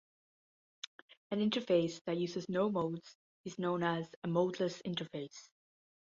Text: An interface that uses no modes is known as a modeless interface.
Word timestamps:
An 1.29 1.39
interface 1.47 2.03
that 2.07 2.17
uses 2.17 2.49
no 2.49 2.71
modes 2.71 3.15
is 3.45 3.59
known 3.59 3.83
as 3.83 4.09
a 4.23 4.27
modeless 4.27 4.81
interface. 4.81 5.47